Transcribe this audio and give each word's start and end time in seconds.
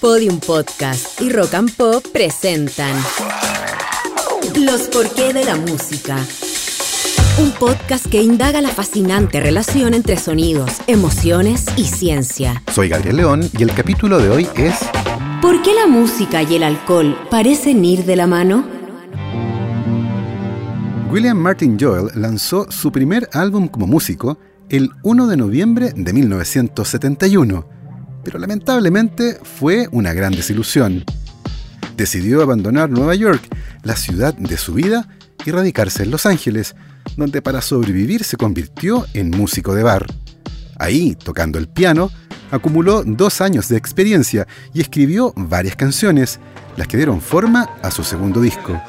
Podium 0.00 0.40
Podcast 0.40 1.20
y 1.20 1.28
Rock 1.28 1.52
and 1.52 1.76
Pop 1.76 2.02
presentan 2.10 2.96
Los 4.58 4.88
porqué 4.88 5.34
de 5.34 5.44
la 5.44 5.56
música. 5.56 6.16
Un 7.38 7.50
podcast 7.52 8.06
que 8.06 8.22
indaga 8.22 8.62
la 8.62 8.70
fascinante 8.70 9.40
relación 9.40 9.92
entre 9.92 10.16
sonidos, 10.16 10.78
emociones 10.86 11.66
y 11.76 11.84
ciencia. 11.84 12.62
Soy 12.72 12.88
Gabriel 12.88 13.18
León 13.18 13.50
y 13.58 13.62
el 13.62 13.74
capítulo 13.74 14.18
de 14.18 14.30
hoy 14.30 14.48
es 14.56 14.74
¿Por 15.42 15.60
qué 15.60 15.74
la 15.74 15.86
música 15.86 16.42
y 16.42 16.54
el 16.54 16.62
alcohol 16.62 17.18
parecen 17.30 17.84
ir 17.84 18.06
de 18.06 18.16
la 18.16 18.26
mano? 18.26 18.64
William 21.10 21.36
Martin 21.36 21.76
Joel 21.78 22.08
lanzó 22.14 22.70
su 22.70 22.90
primer 22.90 23.28
álbum 23.34 23.68
como 23.68 23.86
músico 23.86 24.38
el 24.70 24.88
1 25.02 25.26
de 25.26 25.36
noviembre 25.36 25.92
de 25.94 26.12
1971, 26.12 27.79
pero 28.24 28.38
lamentablemente 28.38 29.38
fue 29.42 29.88
una 29.92 30.12
gran 30.12 30.32
desilusión. 30.32 31.04
Decidió 31.96 32.42
abandonar 32.42 32.90
Nueva 32.90 33.14
York, 33.14 33.42
la 33.82 33.96
ciudad 33.96 34.34
de 34.34 34.56
su 34.56 34.74
vida, 34.74 35.08
y 35.44 35.50
radicarse 35.50 36.02
en 36.02 36.10
Los 36.10 36.26
Ángeles, 36.26 36.74
donde 37.16 37.42
para 37.42 37.62
sobrevivir 37.62 38.24
se 38.24 38.36
convirtió 38.36 39.06
en 39.14 39.30
músico 39.30 39.74
de 39.74 39.82
bar. 39.82 40.06
Ahí, 40.78 41.14
tocando 41.14 41.58
el 41.58 41.68
piano, 41.68 42.10
acumuló 42.50 43.02
dos 43.04 43.40
años 43.40 43.68
de 43.68 43.76
experiencia 43.76 44.46
y 44.74 44.80
escribió 44.80 45.32
varias 45.36 45.76
canciones, 45.76 46.40
las 46.76 46.88
que 46.88 46.96
dieron 46.96 47.20
forma 47.20 47.70
a 47.82 47.90
su 47.90 48.04
segundo 48.04 48.40
disco. 48.40 48.80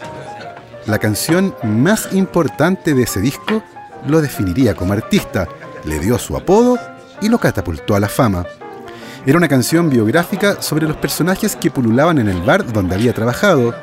La 0.88 1.00
canción 1.00 1.54
más 1.64 2.10
importante 2.14 2.94
de 2.94 3.04
ese 3.04 3.22
disco 3.22 3.64
lo 4.08 4.22
definiría 4.22 4.74
como 4.74 4.94
artista, 4.94 5.48
le 5.86 6.00
dio 6.00 6.18
su 6.18 6.36
apodo 6.36 6.78
y 7.22 7.30
lo 7.30 7.40
catapultó 7.40 7.96
a 7.96 8.00
la 8.00 8.10
fama. 8.10 8.46
Era 9.24 9.38
una 9.38 9.48
canción 9.48 9.88
biográfica 9.92 10.60
sobre 10.64 10.88
los 10.88 10.98
personajes 10.98 11.56
que 11.56 11.70
pululaban 11.70 12.18
en 12.18 12.28
el 12.28 12.42
bar 12.42 12.66
donde 12.74 12.96
había 12.96 13.14
trabajado, 13.14 13.76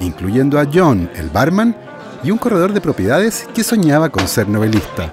incluyendo 0.00 0.58
a 0.58 0.66
John, 0.72 1.10
el 1.16 1.28
barman, 1.28 1.76
y 2.22 2.30
un 2.30 2.38
corredor 2.38 2.72
de 2.72 2.80
propiedades 2.80 3.46
que 3.54 3.62
soñaba 3.62 4.08
con 4.08 4.26
ser 4.26 4.48
novelista. 4.48 5.12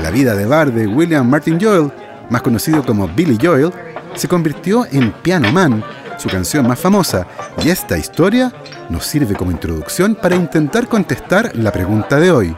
La 0.00 0.12
vida 0.12 0.36
de 0.36 0.46
bar 0.46 0.72
de 0.72 0.86
William 0.86 1.28
Martin 1.28 1.58
Joel, 1.60 1.90
más 2.30 2.42
conocido 2.42 2.86
como 2.86 3.08
Billy 3.08 3.36
Joel, 3.42 3.72
se 4.14 4.28
convirtió 4.28 4.86
en 4.92 5.10
Piano 5.10 5.50
Man, 5.50 5.82
su 6.16 6.28
canción 6.28 6.68
más 6.68 6.78
famosa, 6.78 7.26
y 7.64 7.70
esta 7.70 7.98
historia 7.98 8.52
nos 8.90 9.04
sirve 9.06 9.34
como 9.34 9.50
introducción 9.50 10.14
para 10.14 10.36
intentar 10.36 10.86
contestar 10.86 11.50
la 11.56 11.72
pregunta 11.72 12.20
de 12.20 12.30
hoy. 12.30 12.56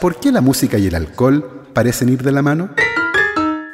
¿Por 0.00 0.16
qué 0.16 0.32
la 0.32 0.40
música 0.40 0.78
y 0.78 0.86
el 0.86 0.94
alcohol 0.94 1.62
parecen 1.74 2.08
ir 2.08 2.22
de 2.22 2.32
la 2.32 2.40
mano? 2.40 2.70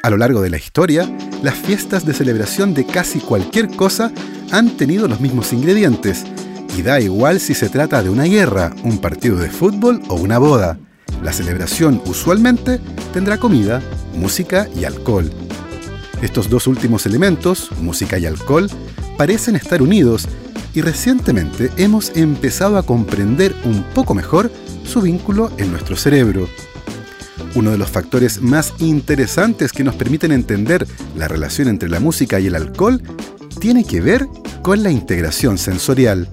A 0.03 0.09
lo 0.09 0.17
largo 0.17 0.41
de 0.41 0.49
la 0.49 0.57
historia, 0.57 1.09
las 1.41 1.55
fiestas 1.55 2.05
de 2.05 2.13
celebración 2.13 2.73
de 2.73 2.85
casi 2.85 3.19
cualquier 3.19 3.67
cosa 3.75 4.11
han 4.51 4.77
tenido 4.77 5.07
los 5.07 5.19
mismos 5.19 5.53
ingredientes, 5.53 6.23
y 6.77 6.81
da 6.83 6.99
igual 7.01 7.39
si 7.39 7.53
se 7.53 7.69
trata 7.69 8.01
de 8.01 8.09
una 8.09 8.23
guerra, 8.23 8.73
un 8.83 8.99
partido 8.99 9.37
de 9.37 9.49
fútbol 9.49 10.01
o 10.07 10.15
una 10.15 10.37
boda. 10.37 10.77
La 11.21 11.33
celebración 11.33 12.01
usualmente 12.05 12.79
tendrá 13.13 13.37
comida, 13.37 13.81
música 14.15 14.67
y 14.75 14.85
alcohol. 14.85 15.29
Estos 16.21 16.49
dos 16.49 16.67
últimos 16.67 17.05
elementos, 17.05 17.69
música 17.81 18.17
y 18.17 18.25
alcohol, 18.25 18.69
parecen 19.17 19.55
estar 19.55 19.81
unidos 19.81 20.27
y 20.73 20.81
recientemente 20.81 21.69
hemos 21.77 22.15
empezado 22.15 22.77
a 22.77 22.83
comprender 22.83 23.55
un 23.65 23.83
poco 23.93 24.13
mejor 24.13 24.51
su 24.85 25.01
vínculo 25.01 25.51
en 25.57 25.71
nuestro 25.71 25.95
cerebro. 25.95 26.47
Uno 27.55 27.71
de 27.71 27.77
los 27.77 27.89
factores 27.89 28.41
más 28.41 28.73
interesantes 28.79 29.71
que 29.71 29.83
nos 29.83 29.95
permiten 29.95 30.31
entender 30.31 30.87
la 31.15 31.27
relación 31.27 31.67
entre 31.67 31.89
la 31.89 31.99
música 31.99 32.39
y 32.39 32.47
el 32.47 32.55
alcohol 32.55 33.01
tiene 33.59 33.83
que 33.83 34.01
ver 34.01 34.27
con 34.61 34.83
la 34.83 34.91
integración 34.91 35.57
sensorial. 35.57 36.27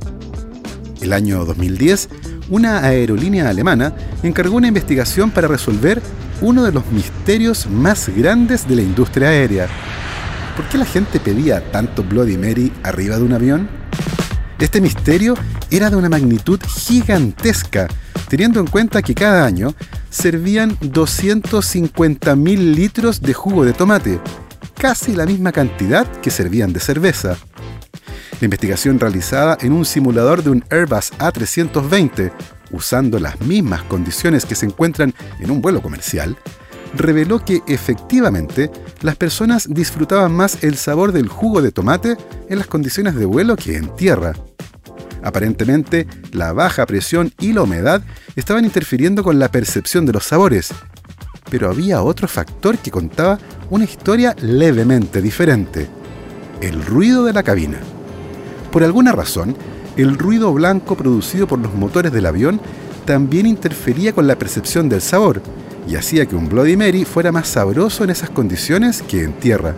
El 1.01 1.13
año 1.13 1.45
2010, 1.45 2.09
una 2.51 2.85
aerolínea 2.85 3.49
alemana 3.49 3.95
encargó 4.23 4.57
una 4.57 4.69
investigación 4.69 5.31
para 5.31 5.49
resolver 5.49 6.01
uno 6.41 6.65
de 6.65 6.73
los 6.73 6.87
misterios 6.93 7.67
más 7.69 8.09
grandes 8.09 8.67
de 8.69 8.77
la 8.77 8.83
industria 8.83 9.29
aérea. 9.29 9.69
¿Por 10.57 10.69
qué 10.69 10.79
la 10.79 10.85
gente 10.85 11.21
pedía 11.21 11.71
tanto 11.71 12.03
Bloody 12.03 12.37
Mary 12.37 12.73
arriba 12.83 13.17
de 13.17 13.23
un 13.23 13.33
avión? 13.33 13.69
Este 14.59 14.81
misterio 14.81 15.35
era 15.71 15.91
de 15.91 15.97
una 15.97 16.09
magnitud 16.09 16.61
gigantesca, 16.67 17.89
teniendo 18.29 18.61
en 18.61 18.67
cuenta 18.67 19.03
que 19.03 19.15
cada 19.15 19.45
año 19.45 19.75
servían 20.11 20.79
250.000 20.79 22.75
litros 22.75 23.21
de 23.21 23.35
jugo 23.35 23.65
de 23.65 23.73
tomate, 23.73 24.21
casi 24.75 25.15
la 25.15 25.27
misma 25.27 25.53
cantidad 25.53 26.07
que 26.21 26.31
servían 26.31 26.73
de 26.73 26.81
cerveza. 26.81 27.37
La 28.41 28.45
investigación 28.45 29.01
realizada 29.01 29.59
en 29.61 29.73
un 29.73 29.85
simulador 29.85 30.43
de 30.43 30.51
un 30.51 30.65
Airbus 30.71 31.13
A320, 31.19 32.33
usando 32.71 33.19
las 33.19 33.41
mismas 33.41 33.83
condiciones 33.85 34.45
que 34.45 34.55
se 34.55 34.67
encuentran 34.67 35.15
en 35.41 35.51
un 35.51 35.61
vuelo 35.61 35.83
comercial, 35.83 36.37
reveló 36.95 37.45
que 37.45 37.63
efectivamente 37.67 38.71
las 39.03 39.17
personas 39.17 39.67
disfrutaban 39.69 40.33
más 40.33 40.63
el 40.63 40.77
sabor 40.77 41.13
del 41.13 41.29
jugo 41.29 41.61
de 41.63 41.73
tomate 41.73 42.17
en 42.49 42.59
las 42.59 42.67
condiciones 42.67 43.15
de 43.15 43.27
vuelo 43.27 43.57
que 43.57 43.77
en 43.77 43.95
tierra. 43.97 44.35
Aparentemente, 45.23 46.07
la 46.33 46.53
baja 46.53 46.87
presión 46.87 47.33
y 47.41 47.53
la 47.53 47.63
humedad 47.63 48.03
estaban 48.37 48.65
interfiriendo 48.65 49.25
con 49.25 49.39
la 49.39 49.51
percepción 49.51 50.07
de 50.07 50.13
los 50.13 50.25
sabores. 50.25 50.71
Pero 51.51 51.71
había 51.71 52.03
otro 52.03 52.29
factor 52.29 52.79
que 52.79 52.91
contaba 52.91 53.39
una 53.71 53.85
historia 53.85 54.37
levemente 54.41 55.21
diferente. 55.23 55.89
El 56.61 56.85
ruido 56.85 57.25
de 57.25 57.33
la 57.33 57.43
cabina. 57.43 57.79
Por 58.71 58.85
alguna 58.85 59.13
razón, 59.13 59.57
el 59.97 60.17
ruido 60.17 60.53
blanco 60.53 60.97
producido 60.97 61.47
por 61.47 61.59
los 61.59 61.75
motores 61.75 62.13
del 62.13 62.27
avión 62.27 62.61
también 63.05 63.47
interfería 63.47 64.13
con 64.13 64.27
la 64.27 64.39
percepción 64.39 64.89
del 64.89 65.01
sabor 65.01 65.43
y 65.89 65.97
hacía 65.97 66.27
que 66.27 66.37
un 66.37 66.49
Bloody 66.49 66.77
Mary 66.77 67.05
fuera 67.05 67.33
más 67.33 67.49
sabroso 67.49 68.05
en 68.05 68.11
esas 68.11 68.31
condiciones 68.31 69.03
que 69.03 69.23
en 69.23 69.33
tierra. 69.33 69.75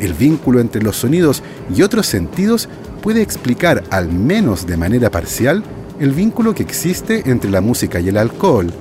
El 0.00 0.12
vínculo 0.12 0.60
entre 0.60 0.82
los 0.82 0.96
sonidos 0.96 1.42
y 1.74 1.82
otros 1.82 2.06
sentidos 2.06 2.68
puede 3.04 3.20
explicar, 3.20 3.84
al 3.90 4.10
menos 4.10 4.66
de 4.66 4.78
manera 4.78 5.10
parcial, 5.10 5.62
el 6.00 6.12
vínculo 6.12 6.54
que 6.54 6.62
existe 6.62 7.28
entre 7.30 7.50
la 7.50 7.60
música 7.60 8.00
y 8.00 8.08
el 8.08 8.16
alcohol. 8.16 8.72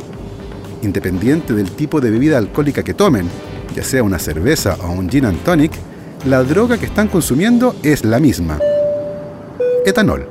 Independiente 0.82 1.54
del 1.54 1.70
tipo 1.72 2.00
de 2.00 2.10
bebida 2.10 2.38
alcohólica 2.38 2.84
que 2.84 2.94
tomen, 2.94 3.28
ya 3.76 3.84
sea 3.84 4.02
una 4.02 4.20
cerveza 4.20 4.78
o 4.82 4.94
un 4.94 5.10
gin 5.10 5.26
and 5.26 5.44
tonic, 5.44 5.74
la 6.26 6.42
droga 6.42 6.78
que 6.78 6.86
están 6.86 7.10
consumiendo 7.10 7.76
es 7.84 8.06
la 8.06 8.22
misma. 8.22 8.60
Etanol. 9.86 10.26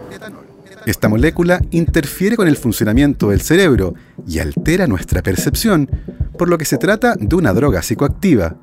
Esta 0.87 1.11
molécula 1.11 1.61
interfiere 1.71 2.35
con 2.35 2.49
el 2.49 2.57
funcionamiento 2.57 3.29
del 3.29 3.43
cerebro 3.43 3.93
y 4.27 4.39
altera 4.39 4.87
nuestra 4.87 5.21
percepción, 5.21 5.91
por 6.39 6.49
lo 6.49 6.57
que 6.57 6.65
se 6.65 6.79
trata 6.79 7.15
de 7.15 7.37
una 7.37 7.53
droga 7.53 7.83
psicoactiva. 7.83 8.57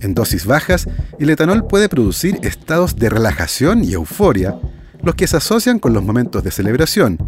En 0.00 0.14
dosis 0.14 0.46
bajas, 0.46 0.86
el 1.18 1.30
etanol 1.30 1.66
puede 1.66 1.88
producir 1.88 2.38
estados 2.42 2.96
de 2.96 3.10
relajación 3.10 3.82
y 3.82 3.94
euforia, 3.94 4.56
los 5.02 5.14
que 5.14 5.26
se 5.26 5.36
asocian 5.36 5.78
con 5.78 5.92
los 5.92 6.04
momentos 6.04 6.44
de 6.44 6.50
celebración, 6.50 7.18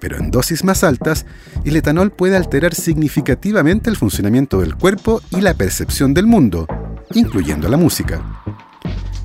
pero 0.00 0.16
en 0.16 0.30
dosis 0.30 0.64
más 0.64 0.84
altas, 0.84 1.26
el 1.64 1.76
etanol 1.76 2.10
puede 2.10 2.36
alterar 2.36 2.74
significativamente 2.74 3.90
el 3.90 3.96
funcionamiento 3.96 4.60
del 4.60 4.74
cuerpo 4.74 5.22
y 5.30 5.40
la 5.40 5.54
percepción 5.54 6.14
del 6.14 6.26
mundo, 6.26 6.66
incluyendo 7.14 7.68
la 7.68 7.76
música. 7.76 8.22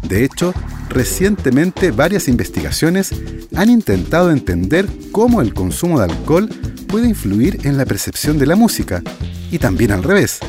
De 0.07 0.23
hecho, 0.23 0.53
recientemente 0.89 1.91
varias 1.91 2.27
investigaciones 2.27 3.11
han 3.55 3.69
intentado 3.69 4.31
entender 4.31 4.87
cómo 5.11 5.41
el 5.41 5.53
consumo 5.53 5.99
de 5.99 6.05
alcohol 6.05 6.49
puede 6.87 7.07
influir 7.07 7.59
en 7.63 7.77
la 7.77 7.85
percepción 7.85 8.37
de 8.37 8.45
la 8.45 8.55
música, 8.55 9.01
y 9.49 9.59
también 9.59 9.91
al 9.91 10.03
revés 10.03 10.39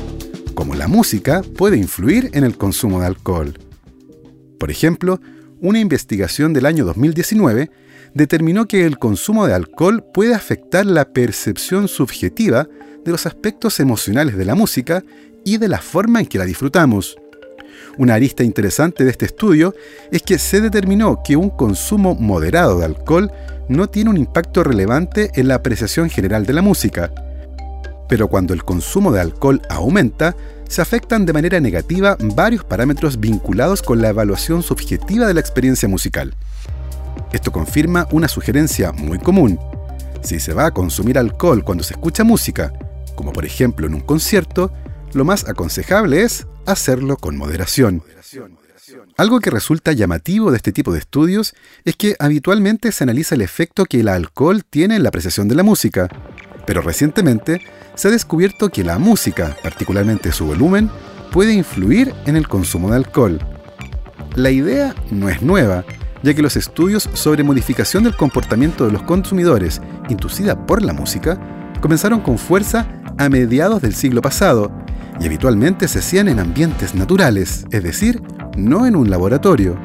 como 0.54 0.74
la 0.74 0.88
música 0.88 1.42
puede 1.56 1.76
influir 1.76 2.30
en 2.32 2.44
el 2.44 2.56
consumo 2.56 3.00
de 3.00 3.06
alcohol. 3.06 3.58
Por 4.58 4.70
ejemplo, 4.70 5.20
una 5.60 5.78
investigación 5.78 6.52
del 6.52 6.66
año 6.66 6.84
2019 6.84 7.70
determinó 8.14 8.66
que 8.66 8.86
el 8.86 8.98
consumo 8.98 9.46
de 9.46 9.54
alcohol 9.54 10.04
puede 10.12 10.34
afectar 10.34 10.86
la 10.86 11.12
percepción 11.12 11.88
subjetiva 11.88 12.68
de 13.04 13.10
los 13.10 13.26
aspectos 13.26 13.80
emocionales 13.80 14.36
de 14.36 14.44
la 14.44 14.54
música 14.54 15.04
y 15.44 15.58
de 15.58 15.68
la 15.68 15.78
forma 15.78 16.20
en 16.20 16.26
que 16.26 16.38
la 16.38 16.44
disfrutamos. 16.44 17.16
Una 17.98 18.14
arista 18.14 18.42
interesante 18.42 19.04
de 19.04 19.10
este 19.10 19.26
estudio 19.26 19.74
es 20.10 20.22
que 20.22 20.38
se 20.38 20.60
determinó 20.60 21.22
que 21.24 21.36
un 21.36 21.50
consumo 21.50 22.14
moderado 22.14 22.78
de 22.78 22.86
alcohol 22.86 23.30
no 23.68 23.88
tiene 23.88 24.10
un 24.10 24.16
impacto 24.16 24.64
relevante 24.64 25.30
en 25.34 25.48
la 25.48 25.56
apreciación 25.56 26.10
general 26.10 26.46
de 26.46 26.52
la 26.52 26.62
música, 26.62 27.12
pero 28.08 28.28
cuando 28.28 28.54
el 28.54 28.64
consumo 28.64 29.12
de 29.12 29.20
alcohol 29.20 29.62
aumenta, 29.68 30.36
se 30.74 30.82
afectan 30.82 31.24
de 31.24 31.32
manera 31.32 31.60
negativa 31.60 32.16
varios 32.18 32.64
parámetros 32.64 33.20
vinculados 33.20 33.80
con 33.80 34.02
la 34.02 34.08
evaluación 34.08 34.60
subjetiva 34.60 35.24
de 35.24 35.34
la 35.34 35.38
experiencia 35.38 35.88
musical. 35.88 36.34
Esto 37.32 37.52
confirma 37.52 38.08
una 38.10 38.26
sugerencia 38.26 38.90
muy 38.90 39.20
común. 39.20 39.56
Si 40.24 40.40
se 40.40 40.52
va 40.52 40.66
a 40.66 40.70
consumir 40.72 41.16
alcohol 41.16 41.62
cuando 41.62 41.84
se 41.84 41.94
escucha 41.94 42.24
música, 42.24 42.72
como 43.14 43.32
por 43.32 43.44
ejemplo 43.44 43.86
en 43.86 43.94
un 43.94 44.00
concierto, 44.00 44.72
lo 45.12 45.24
más 45.24 45.48
aconsejable 45.48 46.22
es 46.22 46.48
hacerlo 46.66 47.18
con 47.18 47.36
moderación. 47.36 48.02
Algo 49.16 49.38
que 49.38 49.50
resulta 49.50 49.92
llamativo 49.92 50.50
de 50.50 50.56
este 50.56 50.72
tipo 50.72 50.92
de 50.92 50.98
estudios 50.98 51.54
es 51.84 51.94
que 51.94 52.16
habitualmente 52.18 52.90
se 52.90 53.04
analiza 53.04 53.36
el 53.36 53.42
efecto 53.42 53.84
que 53.84 54.00
el 54.00 54.08
alcohol 54.08 54.64
tiene 54.68 54.96
en 54.96 55.04
la 55.04 55.10
apreciación 55.10 55.46
de 55.46 55.54
la 55.54 55.62
música, 55.62 56.08
pero 56.66 56.82
recientemente 56.82 57.60
se 57.94 58.08
ha 58.08 58.10
descubierto 58.10 58.68
que 58.68 58.84
la 58.84 58.98
música, 58.98 59.56
particularmente 59.62 60.32
su 60.32 60.46
volumen, 60.46 60.90
puede 61.30 61.52
influir 61.52 62.14
en 62.26 62.36
el 62.36 62.48
consumo 62.48 62.90
de 62.90 62.96
alcohol. 62.96 63.38
La 64.34 64.50
idea 64.50 64.94
no 65.10 65.28
es 65.28 65.42
nueva, 65.42 65.84
ya 66.22 66.34
que 66.34 66.42
los 66.42 66.56
estudios 66.56 67.08
sobre 67.12 67.44
modificación 67.44 68.04
del 68.04 68.16
comportamiento 68.16 68.86
de 68.86 68.92
los 68.92 69.02
consumidores 69.02 69.80
inducida 70.08 70.66
por 70.66 70.82
la 70.82 70.92
música 70.92 71.38
comenzaron 71.80 72.20
con 72.20 72.38
fuerza 72.38 72.88
a 73.18 73.28
mediados 73.28 73.82
del 73.82 73.94
siglo 73.94 74.22
pasado 74.22 74.72
y 75.20 75.26
habitualmente 75.26 75.86
se 75.86 76.00
hacían 76.00 76.28
en 76.28 76.40
ambientes 76.40 76.94
naturales, 76.94 77.66
es 77.70 77.82
decir, 77.82 78.22
no 78.56 78.86
en 78.86 78.96
un 78.96 79.10
laboratorio. 79.10 79.78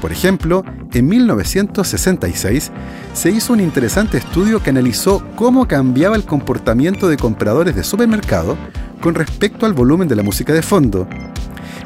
Por 0.00 0.12
ejemplo, 0.12 0.64
en 0.92 1.08
1966 1.08 2.70
se 3.12 3.30
hizo 3.30 3.52
un 3.52 3.60
interesante 3.60 4.16
estudio 4.18 4.62
que 4.62 4.70
analizó 4.70 5.22
cómo 5.36 5.68
cambiaba 5.68 6.16
el 6.16 6.24
comportamiento 6.24 7.08
de 7.08 7.18
compradores 7.18 7.76
de 7.76 7.84
supermercado 7.84 8.56
con 9.02 9.14
respecto 9.14 9.66
al 9.66 9.74
volumen 9.74 10.08
de 10.08 10.16
la 10.16 10.22
música 10.22 10.54
de 10.54 10.62
fondo. 10.62 11.06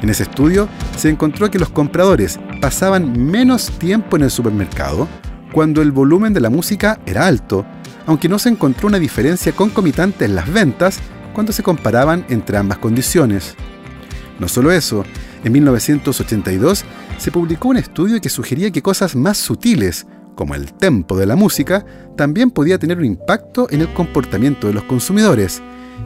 En 0.00 0.10
ese 0.10 0.24
estudio 0.24 0.68
se 0.96 1.08
encontró 1.08 1.50
que 1.50 1.58
los 1.58 1.70
compradores 1.70 2.38
pasaban 2.60 3.30
menos 3.30 3.70
tiempo 3.78 4.16
en 4.16 4.22
el 4.22 4.30
supermercado 4.30 5.08
cuando 5.52 5.82
el 5.82 5.92
volumen 5.92 6.32
de 6.32 6.40
la 6.40 6.50
música 6.50 7.00
era 7.06 7.26
alto, 7.26 7.64
aunque 8.06 8.28
no 8.28 8.38
se 8.38 8.48
encontró 8.48 8.88
una 8.88 8.98
diferencia 8.98 9.52
concomitante 9.52 10.24
en 10.24 10.36
las 10.36 10.52
ventas 10.52 11.00
cuando 11.32 11.52
se 11.52 11.62
comparaban 11.62 12.24
entre 12.28 12.58
ambas 12.58 12.78
condiciones. 12.78 13.54
No 14.38 14.48
solo 14.48 14.72
eso, 14.72 15.04
en 15.42 15.52
1982 15.52 16.84
se 17.18 17.30
publicó 17.30 17.68
un 17.68 17.76
estudio 17.76 18.20
que 18.20 18.28
sugería 18.28 18.70
que 18.70 18.82
cosas 18.82 19.16
más 19.16 19.38
sutiles, 19.38 20.06
como 20.34 20.54
el 20.54 20.72
tempo 20.72 21.16
de 21.16 21.26
la 21.26 21.36
música, 21.36 21.84
también 22.16 22.50
podía 22.50 22.78
tener 22.78 22.98
un 22.98 23.04
impacto 23.04 23.68
en 23.70 23.80
el 23.80 23.92
comportamiento 23.92 24.66
de 24.66 24.74
los 24.74 24.84
consumidores, 24.84 25.62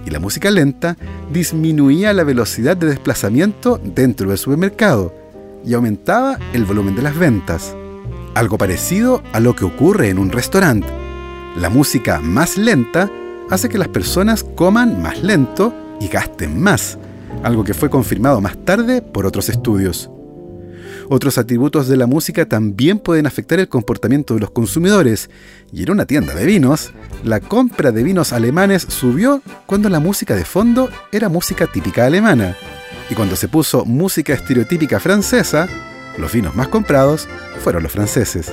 y 0.06 0.10
la 0.10 0.20
música 0.20 0.50
lenta 0.50 0.96
disminuía 1.32 2.12
la 2.12 2.24
velocidad 2.24 2.76
de 2.76 2.86
desplazamiento 2.86 3.80
dentro 3.82 4.28
del 4.28 4.38
supermercado 4.38 5.14
y 5.64 5.74
aumentaba 5.74 6.38
el 6.52 6.64
volumen 6.64 6.94
de 6.94 7.02
las 7.02 7.18
ventas. 7.18 7.74
Algo 8.34 8.58
parecido 8.58 9.22
a 9.32 9.40
lo 9.40 9.56
que 9.56 9.64
ocurre 9.64 10.10
en 10.10 10.18
un 10.18 10.30
restaurante. 10.30 10.88
La 11.56 11.70
música 11.70 12.20
más 12.20 12.56
lenta 12.56 13.10
hace 13.50 13.68
que 13.68 13.78
las 13.78 13.88
personas 13.88 14.44
coman 14.44 15.02
más 15.02 15.22
lento 15.22 15.74
y 16.00 16.08
gasten 16.08 16.60
más, 16.60 16.98
algo 17.42 17.64
que 17.64 17.74
fue 17.74 17.90
confirmado 17.90 18.40
más 18.40 18.56
tarde 18.64 19.02
por 19.02 19.26
otros 19.26 19.48
estudios. 19.48 20.10
Otros 21.10 21.38
atributos 21.38 21.88
de 21.88 21.96
la 21.96 22.06
música 22.06 22.46
también 22.46 22.98
pueden 22.98 23.26
afectar 23.26 23.58
el 23.58 23.68
comportamiento 23.68 24.34
de 24.34 24.40
los 24.40 24.50
consumidores, 24.50 25.30
y 25.72 25.82
en 25.82 25.90
una 25.90 26.04
tienda 26.04 26.34
de 26.34 26.44
vinos, 26.44 26.92
la 27.24 27.40
compra 27.40 27.92
de 27.92 28.02
vinos 28.02 28.34
alemanes 28.34 28.82
subió 28.82 29.40
cuando 29.64 29.88
la 29.88 30.00
música 30.00 30.34
de 30.36 30.44
fondo 30.44 30.90
era 31.10 31.30
música 31.30 31.66
típica 31.66 32.04
alemana, 32.04 32.56
y 33.08 33.14
cuando 33.14 33.36
se 33.36 33.48
puso 33.48 33.86
música 33.86 34.34
estereotípica 34.34 35.00
francesa, 35.00 35.66
los 36.18 36.30
vinos 36.30 36.54
más 36.54 36.68
comprados 36.68 37.26
fueron 37.64 37.84
los 37.84 37.92
franceses. 37.92 38.52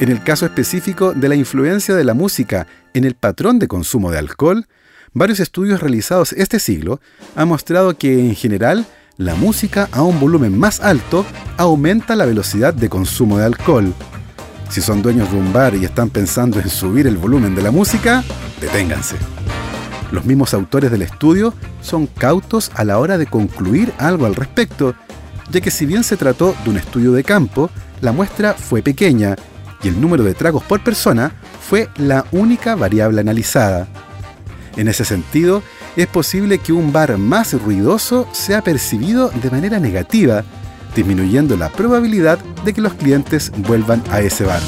En 0.00 0.10
el 0.10 0.24
caso 0.24 0.46
específico 0.46 1.12
de 1.12 1.28
la 1.28 1.36
influencia 1.36 1.94
de 1.94 2.02
la 2.02 2.14
música 2.14 2.66
en 2.92 3.04
el 3.04 3.14
patrón 3.14 3.60
de 3.60 3.68
consumo 3.68 4.10
de 4.10 4.18
alcohol, 4.18 4.66
varios 5.12 5.38
estudios 5.38 5.80
realizados 5.80 6.32
este 6.32 6.58
siglo 6.58 7.00
han 7.36 7.46
mostrado 7.46 7.96
que 7.96 8.18
en 8.18 8.34
general 8.34 8.84
la 9.20 9.34
música 9.34 9.86
a 9.92 10.02
un 10.02 10.18
volumen 10.18 10.58
más 10.58 10.80
alto 10.80 11.26
aumenta 11.58 12.16
la 12.16 12.24
velocidad 12.24 12.72
de 12.72 12.88
consumo 12.88 13.36
de 13.36 13.44
alcohol. 13.44 13.92
Si 14.70 14.80
son 14.80 15.02
dueños 15.02 15.30
de 15.30 15.36
un 15.36 15.52
bar 15.52 15.74
y 15.74 15.84
están 15.84 16.08
pensando 16.08 16.58
en 16.58 16.70
subir 16.70 17.06
el 17.06 17.18
volumen 17.18 17.54
de 17.54 17.60
la 17.60 17.70
música, 17.70 18.24
deténganse. 18.62 19.16
Los 20.10 20.24
mismos 20.24 20.54
autores 20.54 20.90
del 20.90 21.02
estudio 21.02 21.52
son 21.82 22.06
cautos 22.06 22.70
a 22.74 22.82
la 22.82 22.98
hora 22.98 23.18
de 23.18 23.26
concluir 23.26 23.92
algo 23.98 24.24
al 24.24 24.34
respecto, 24.34 24.94
ya 25.50 25.60
que 25.60 25.70
si 25.70 25.84
bien 25.84 26.02
se 26.02 26.16
trató 26.16 26.56
de 26.64 26.70
un 26.70 26.78
estudio 26.78 27.12
de 27.12 27.22
campo, 27.22 27.68
la 28.00 28.12
muestra 28.12 28.54
fue 28.54 28.80
pequeña 28.80 29.36
y 29.82 29.88
el 29.88 30.00
número 30.00 30.24
de 30.24 30.32
tragos 30.32 30.62
por 30.62 30.82
persona 30.82 31.32
fue 31.68 31.90
la 31.98 32.24
única 32.32 32.74
variable 32.74 33.20
analizada. 33.20 33.86
En 34.76 34.88
ese 34.88 35.04
sentido, 35.04 35.62
es 35.96 36.06
posible 36.06 36.58
que 36.58 36.72
un 36.72 36.92
bar 36.92 37.18
más 37.18 37.52
ruidoso 37.52 38.28
sea 38.32 38.62
percibido 38.62 39.30
de 39.30 39.50
manera 39.50 39.78
negativa, 39.78 40.44
disminuyendo 40.94 41.56
la 41.56 41.68
probabilidad 41.68 42.38
de 42.64 42.72
que 42.72 42.80
los 42.80 42.94
clientes 42.94 43.52
vuelvan 43.56 44.02
a 44.10 44.20
ese 44.20 44.44
bar. 44.44 44.62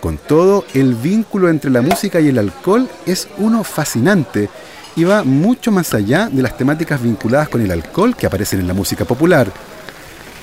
Con 0.00 0.16
todo, 0.16 0.64
el 0.72 0.94
vínculo 0.94 1.50
entre 1.50 1.70
la 1.70 1.82
música 1.82 2.20
y 2.20 2.28
el 2.28 2.38
alcohol 2.38 2.88
es 3.06 3.28
uno 3.36 3.64
fascinante 3.64 4.48
y 4.96 5.04
va 5.04 5.24
mucho 5.24 5.70
más 5.70 5.92
allá 5.92 6.28
de 6.30 6.42
las 6.42 6.56
temáticas 6.56 7.02
vinculadas 7.02 7.48
con 7.48 7.60
el 7.60 7.70
alcohol 7.70 8.16
que 8.16 8.26
aparecen 8.26 8.60
en 8.60 8.68
la 8.68 8.74
música 8.74 9.04
popular. 9.04 9.52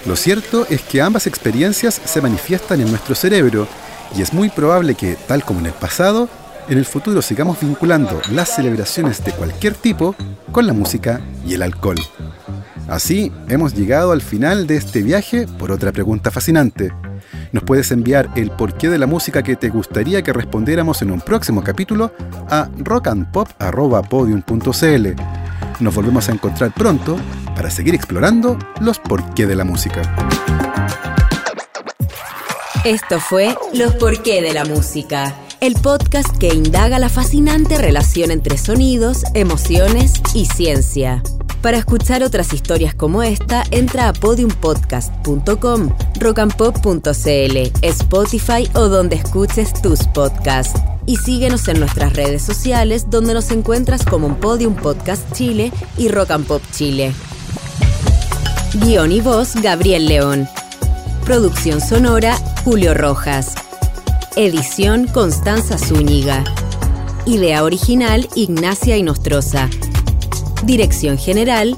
Lo 0.05 0.15
cierto 0.15 0.65
es 0.69 0.81
que 0.83 1.01
ambas 1.01 1.27
experiencias 1.27 1.99
se 2.05 2.21
manifiestan 2.21 2.81
en 2.81 2.89
nuestro 2.89 3.15
cerebro 3.15 3.67
y 4.15 4.21
es 4.21 4.31
muy 4.31 4.49
probable 4.49 4.95
que, 4.95 5.15
tal 5.27 5.43
como 5.43 5.59
en 5.59 5.65
el 5.65 5.73
pasado, 5.73 6.29
en 6.69 6.77
el 6.77 6.85
futuro 6.85 7.21
sigamos 7.21 7.59
vinculando 7.59 8.21
las 8.31 8.55
celebraciones 8.55 9.23
de 9.23 9.31
cualquier 9.31 9.73
tipo 9.73 10.15
con 10.51 10.67
la 10.67 10.73
música 10.73 11.21
y 11.45 11.53
el 11.53 11.61
alcohol. 11.61 11.97
Así 12.87 13.31
hemos 13.49 13.73
llegado 13.73 14.11
al 14.11 14.21
final 14.21 14.67
de 14.67 14.77
este 14.77 15.01
viaje 15.01 15.47
por 15.59 15.71
otra 15.71 15.91
pregunta 15.91 16.31
fascinante. 16.31 16.91
Nos 17.51 17.63
puedes 17.63 17.91
enviar 17.91 18.29
el 18.35 18.51
porqué 18.51 18.89
de 18.89 18.97
la 18.97 19.07
música 19.07 19.43
que 19.43 19.55
te 19.55 19.69
gustaría 19.69 20.21
que 20.21 20.33
respondiéramos 20.33 21.01
en 21.01 21.11
un 21.11 21.21
próximo 21.21 21.63
capítulo 21.63 22.11
a 22.49 22.69
rockandpop.podium.cl. 22.77 25.07
Nos 25.79 25.95
volvemos 25.95 26.29
a 26.29 26.31
encontrar 26.31 26.73
pronto 26.73 27.17
para 27.55 27.69
seguir 27.69 27.95
explorando 27.95 28.57
los 28.79 28.99
porqué 28.99 29.45
de 29.45 29.55
la 29.55 29.63
música. 29.63 30.01
Esto 32.83 33.19
fue 33.19 33.55
Los 33.73 33.95
porqué 33.95 34.41
de 34.41 34.53
la 34.53 34.63
música 34.63 35.35
el 35.61 35.73
podcast 35.75 36.37
que 36.37 36.53
indaga 36.53 36.99
la 36.99 37.09
fascinante 37.09 37.77
relación 37.77 38.31
entre 38.31 38.57
sonidos, 38.57 39.23
emociones 39.33 40.13
y 40.33 40.45
ciencia. 40.45 41.23
Para 41.61 41.77
escuchar 41.77 42.23
otras 42.23 42.53
historias 42.53 42.93
como 42.93 43.23
esta, 43.23 43.63
entra 43.71 44.09
a 44.09 44.13
podiumpodcast.com, 44.13 45.89
rockandpop.cl, 46.19 47.57
Spotify 47.81 48.69
o 48.73 48.87
donde 48.87 49.15
escuches 49.15 49.73
tus 49.81 50.03
podcasts. 50.07 50.79
Y 51.05 51.17
síguenos 51.17 51.67
en 51.67 51.79
nuestras 51.79 52.13
redes 52.13 52.43
sociales 52.43 53.09
donde 53.09 53.33
nos 53.33 53.49
encuentras 53.51 54.05
como 54.05 54.37
Podium 54.39 54.75
Podcast 54.75 55.31
Chile 55.33 55.71
y 55.97 56.09
Rock 56.09 56.31
and 56.31 56.45
Pop 56.45 56.61
Chile. 56.71 57.13
Guión 58.73 59.11
y 59.11 59.21
voz 59.21 59.55
Gabriel 59.55 60.05
León. 60.07 60.47
Producción 61.25 61.81
sonora 61.81 62.37
Julio 62.63 62.93
Rojas. 62.93 63.66
Edición 64.39 65.07
Constanza 65.07 65.79
Zúñiga. 65.79 66.43
Idea 67.25 67.63
original 67.63 68.29
Ignacia 68.35 68.95
Inostroza. 68.95 69.67
Dirección 70.63 71.17
General 71.17 71.75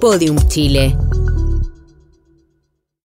Podium 0.00 0.38
Chile. 0.48 0.96